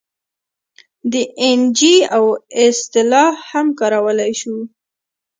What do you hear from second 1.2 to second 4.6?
این جي او اصطلاح هم کارولی شو.